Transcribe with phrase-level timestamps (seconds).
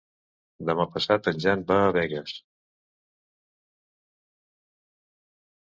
[0.69, 2.35] Demà passat en Jan va a Begues.